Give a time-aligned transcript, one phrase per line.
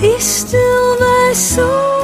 [0.00, 2.03] Be still, my soul,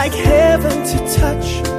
[0.00, 1.69] Like heaven to touch.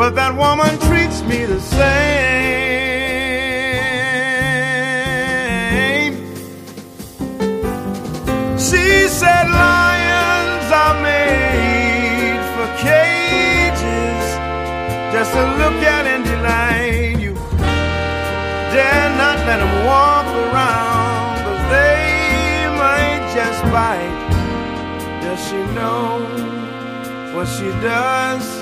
[0.00, 1.76] But that woman treats me the same.
[8.56, 14.24] She said lions are made for cages
[15.12, 17.34] just to look at and delight you.
[18.72, 24.16] Dare not let them walk around, but they might just bite.
[25.20, 26.24] Does she know
[27.34, 28.59] what she does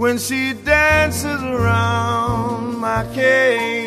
[0.00, 3.79] when she dances around my cage.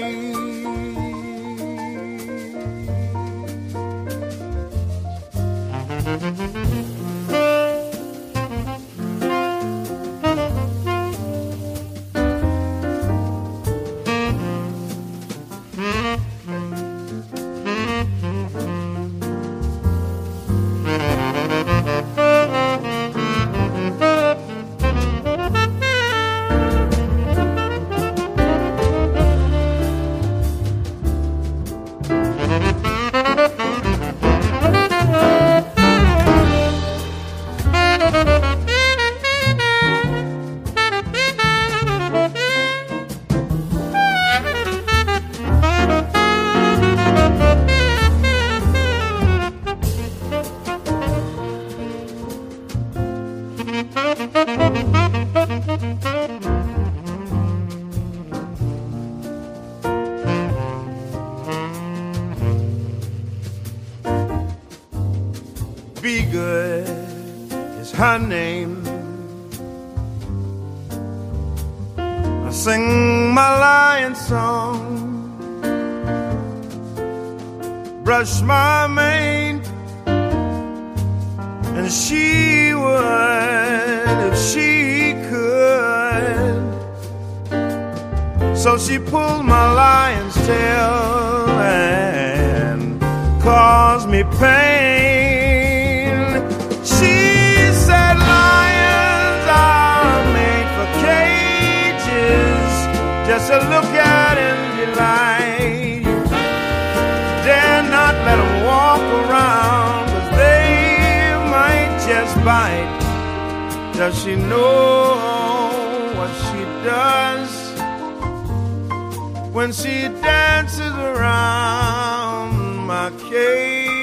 [119.53, 123.93] When she dances around my cage.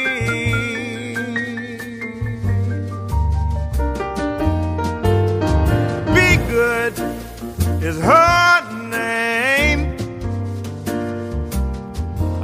[6.14, 6.94] Be good
[7.82, 9.80] is her name.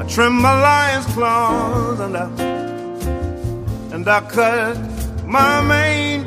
[0.01, 2.29] I trim my lion's claws and I
[3.95, 4.77] and I cut
[5.25, 6.27] my mane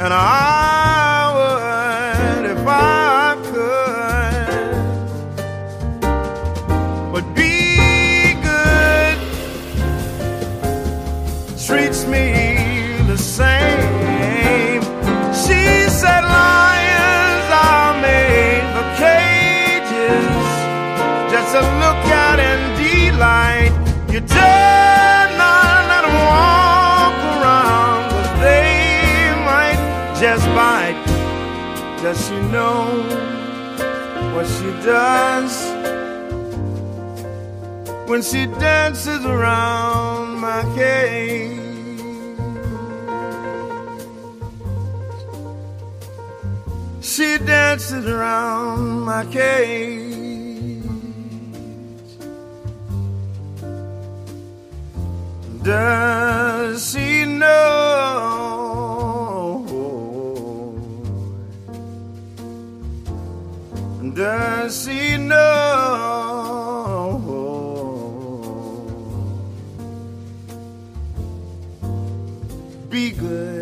[0.00, 0.99] and I
[26.30, 28.10] Walk around,
[28.40, 29.80] they might
[30.20, 31.00] just bite.
[32.02, 32.80] Does she know
[34.34, 35.52] what she does
[38.08, 41.58] when she dances around my cage?
[47.02, 49.99] She dances around my cage.
[55.62, 57.50] Does she know?
[64.14, 65.60] Does she know?
[72.88, 73.59] Be good,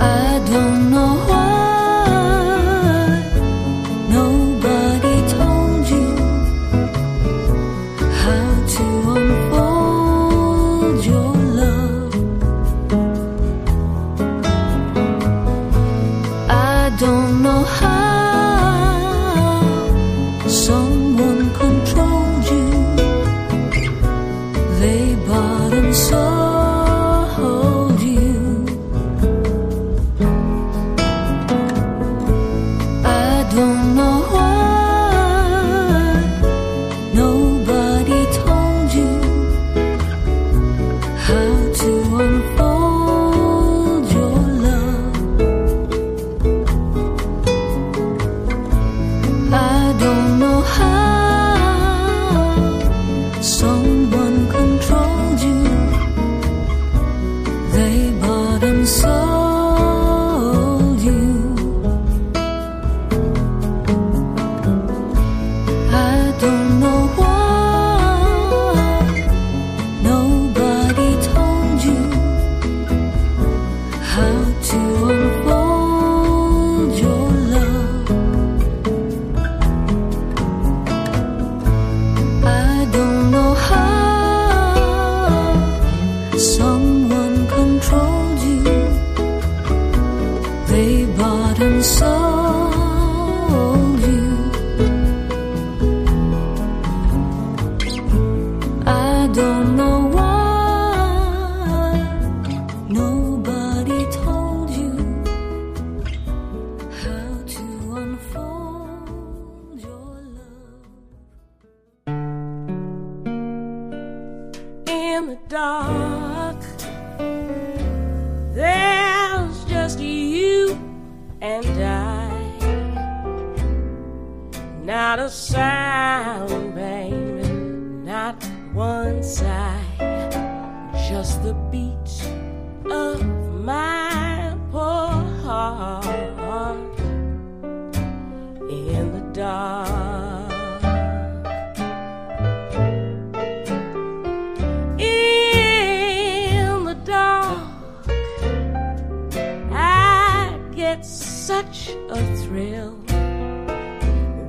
[0.00, 1.39] I don't know.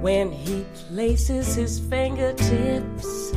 [0.01, 3.31] when he places his fingertips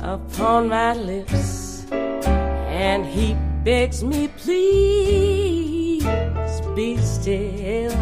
[0.00, 6.04] upon my lips and he begs me, please
[6.76, 7.92] be still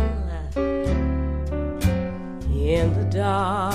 [2.52, 3.74] in the dark.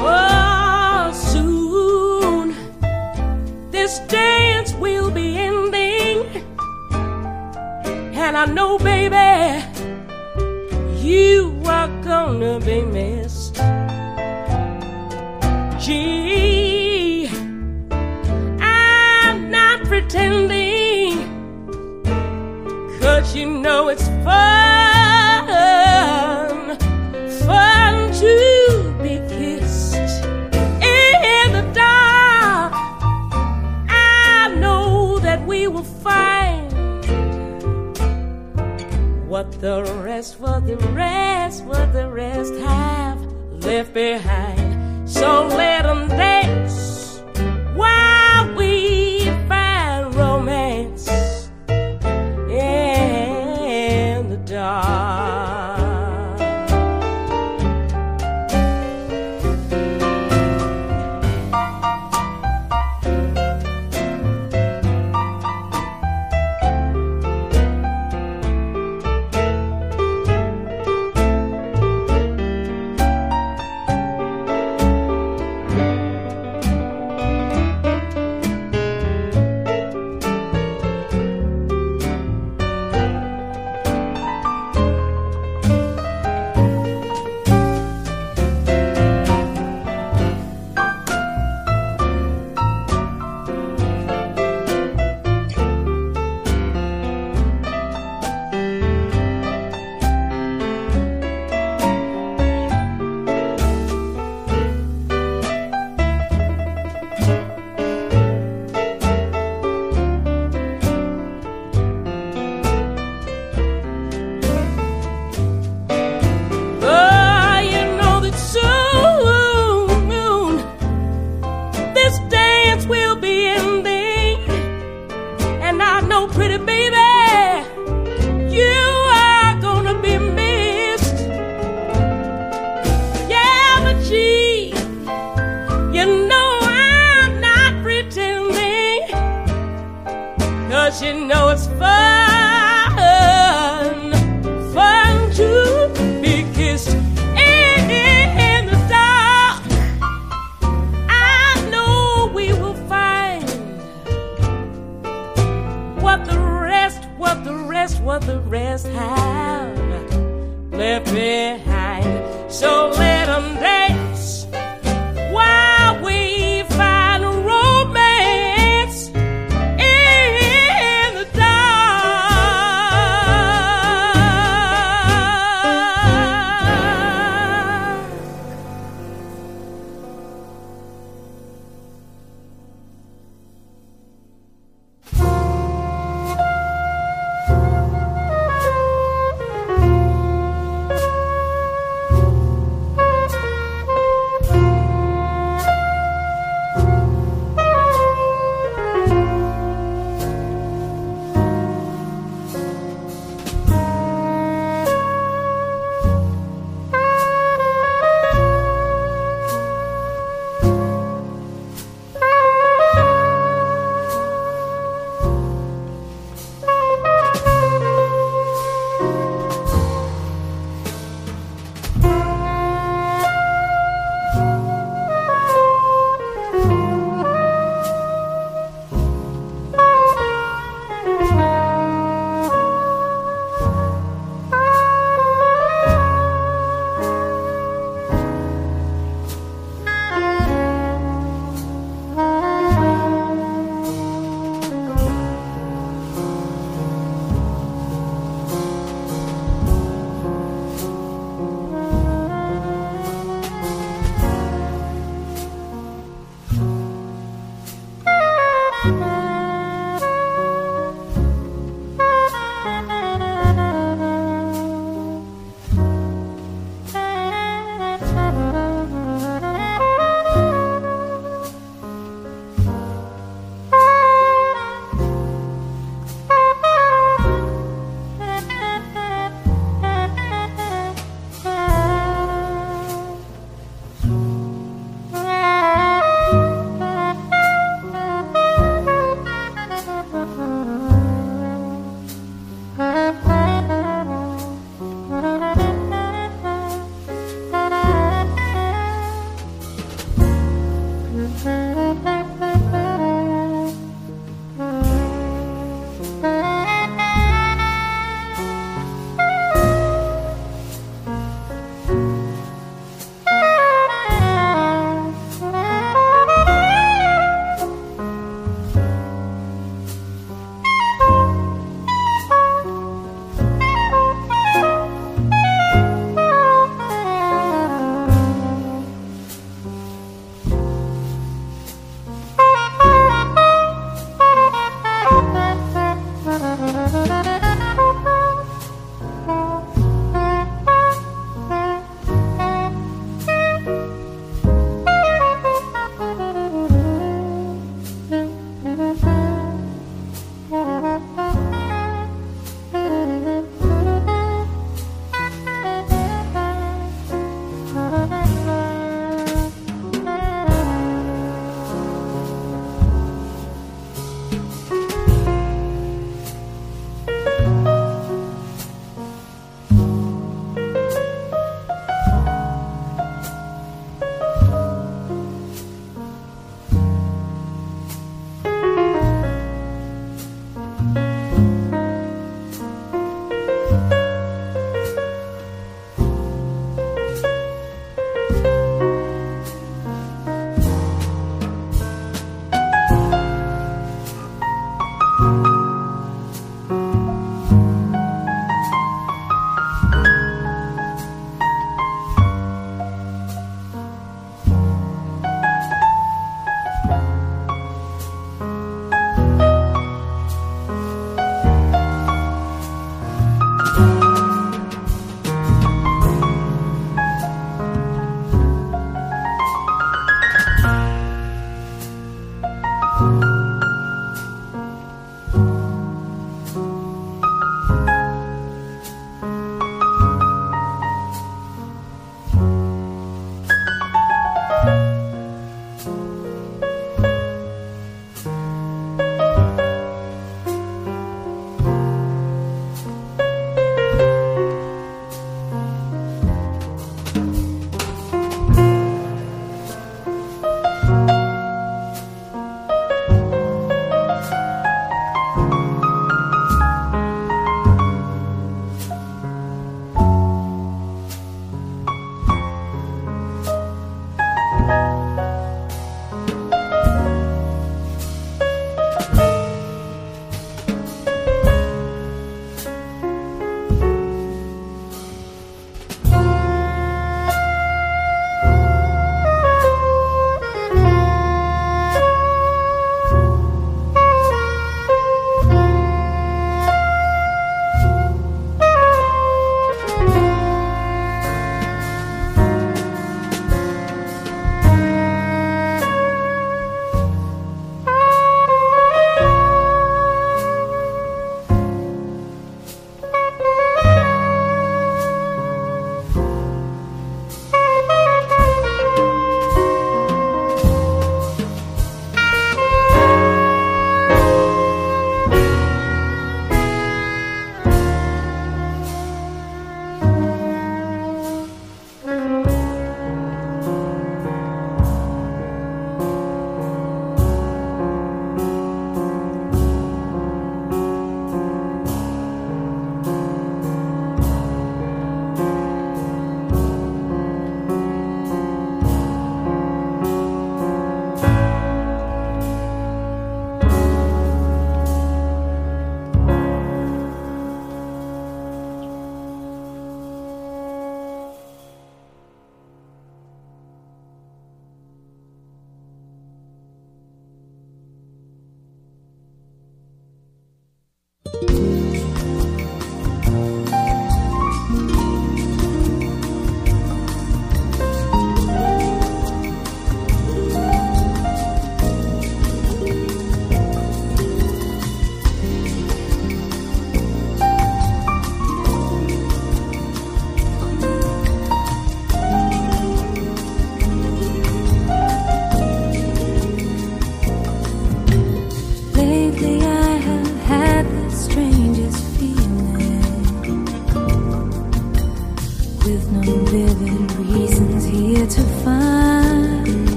[0.00, 2.54] Oh, soon
[3.70, 5.33] this dance will be
[8.26, 9.62] and I know, baby,
[10.98, 13.56] you are gonna be missed.
[15.78, 17.28] Gee,
[18.62, 21.18] I'm not pretending,
[22.98, 24.73] cause you know it's fun.
[39.34, 43.20] what the rest, what the rest, what the rest have
[43.64, 45.10] left behind.
[45.10, 46.83] So let them dance.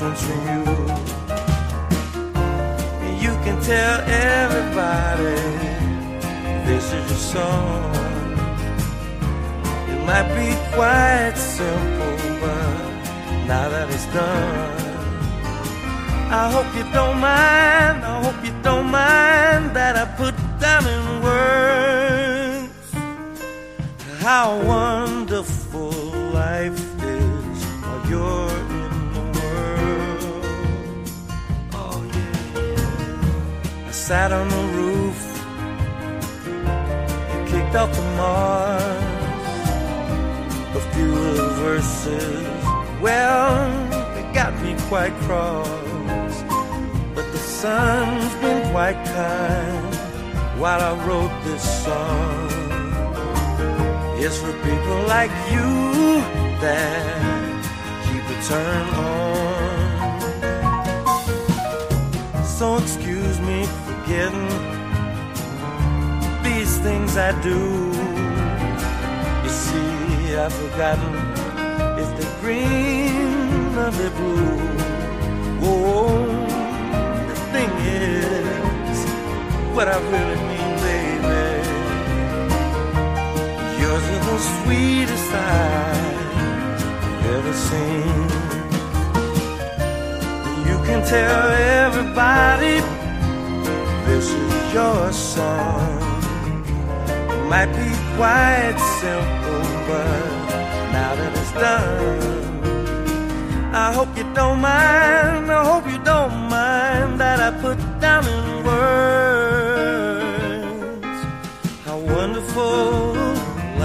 [0.00, 0.62] One from you.
[3.04, 5.40] And you can tell everybody
[6.66, 7.94] this is your song.
[9.88, 12.78] It might be quite simple, but
[13.48, 14.70] now that it's done.
[16.30, 21.22] I hope you don't mind, I hope you don't mind that I put down in
[21.24, 21.98] words
[24.28, 24.97] how one
[34.08, 35.20] sat on the roof.
[37.30, 38.80] and kicked off the mark
[40.76, 41.14] of few
[41.62, 42.46] verses.
[43.02, 43.68] Well,
[44.14, 46.34] they got me quite cross,
[47.14, 49.94] but the sun's been quite kind
[50.58, 52.48] while I wrote this song.
[54.22, 55.68] It's for people like you
[56.64, 57.60] that
[58.06, 59.07] keep a turn on.
[66.88, 67.60] Things I do.
[69.44, 71.14] You see, I've forgotten
[72.02, 74.60] if the green or the blue.
[75.70, 76.08] Oh,
[77.30, 77.70] the thing
[78.06, 78.98] is,
[79.74, 81.44] what I really mean, baby.
[83.80, 88.26] Yours are the sweetest eyes I've ever seen.
[90.68, 91.44] You can tell
[91.84, 92.76] everybody
[94.06, 96.07] this is your song.
[97.48, 100.24] Might be quite simple, but
[100.92, 102.64] now that it's done,
[103.74, 105.50] I hope you don't mind.
[105.50, 109.48] I hope you don't mind that I put down in words
[111.86, 113.14] how wonderful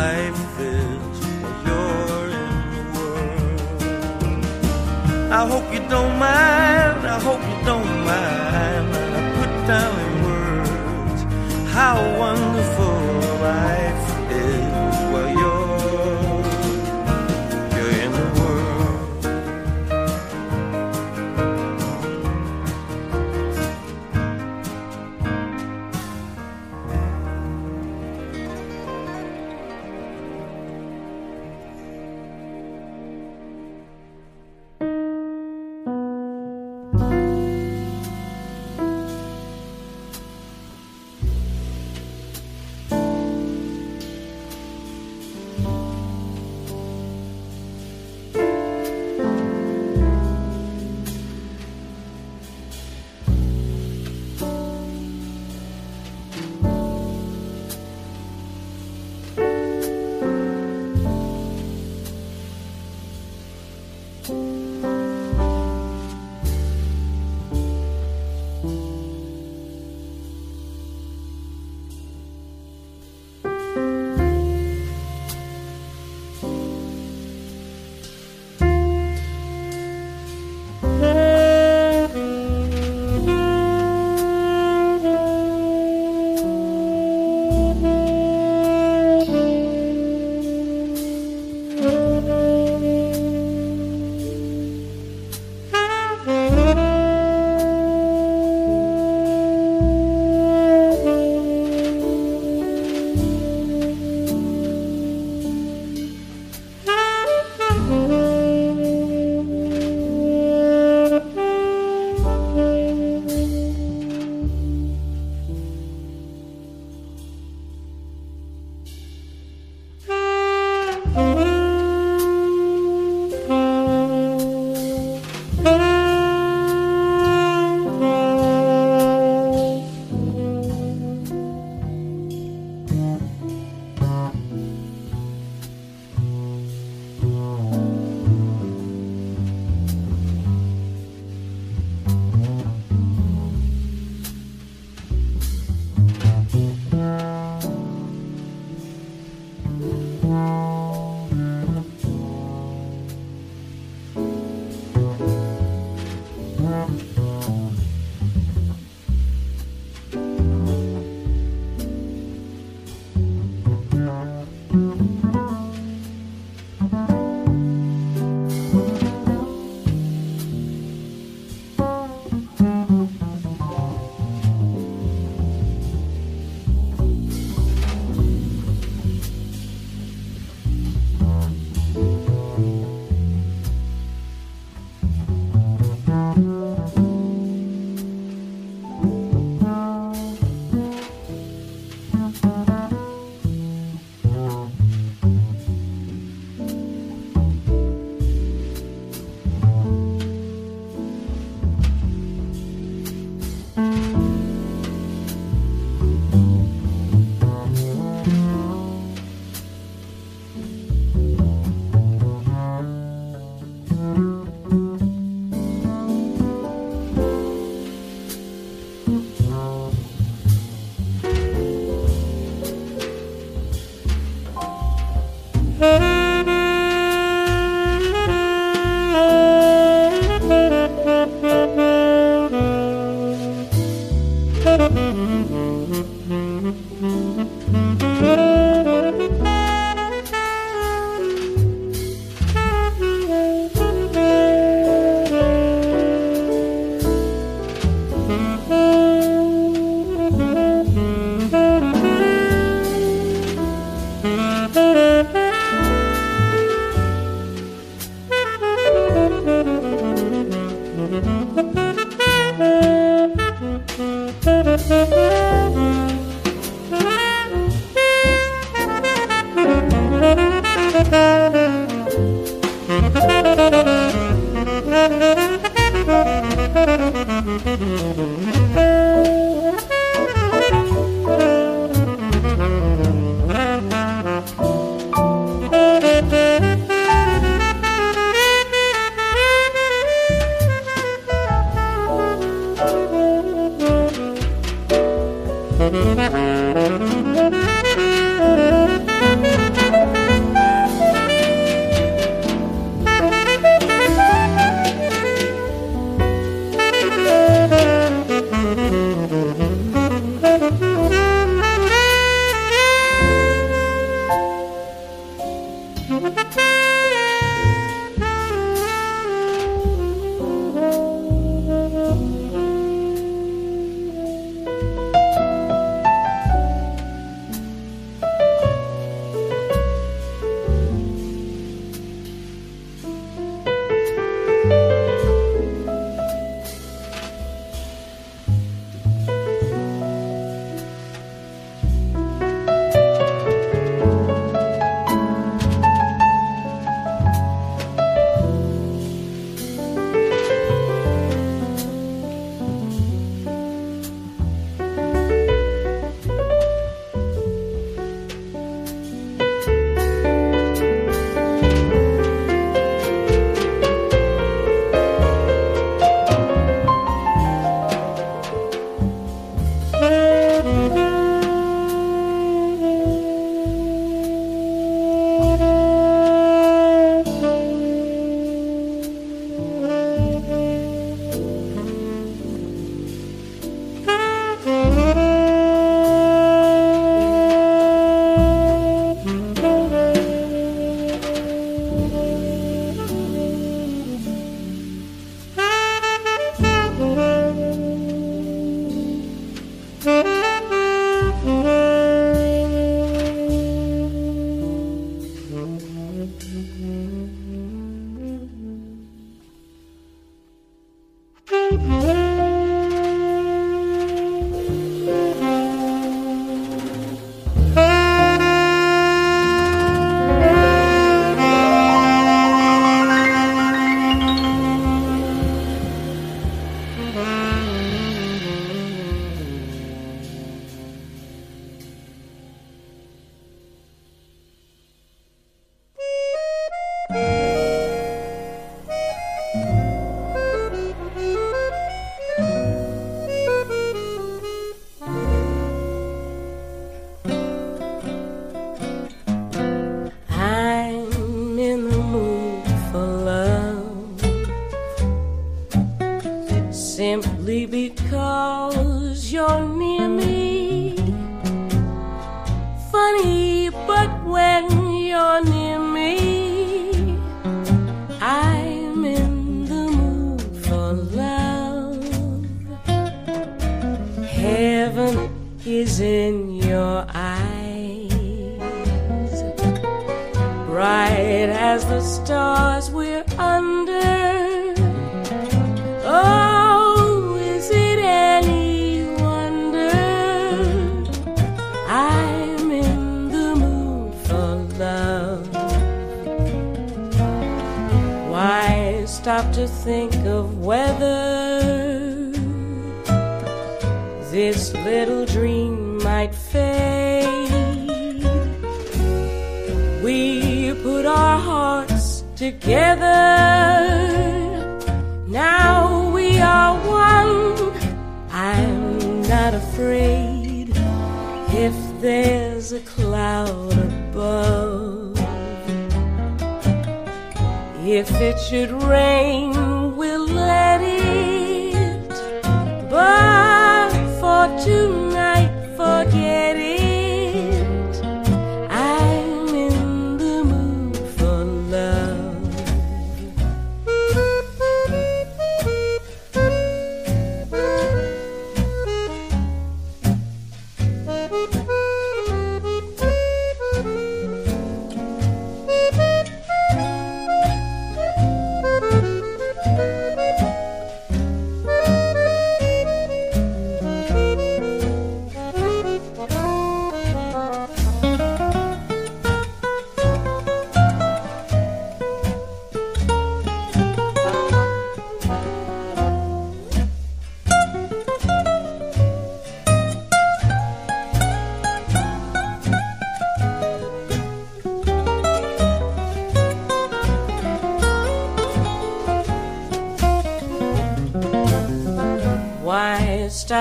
[0.02, 3.62] life is when you're in the world.
[5.32, 7.08] I hope you don't mind.
[7.08, 11.22] I hope you don't mind that I put down in words
[11.74, 12.73] how wonderful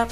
[0.03, 0.09] Why